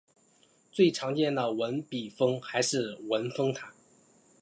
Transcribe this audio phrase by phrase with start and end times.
[0.71, 3.71] 最常见的文笔峰还是文峰塔。